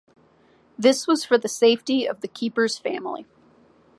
[0.79, 3.27] This was for the safety of the keeper's family.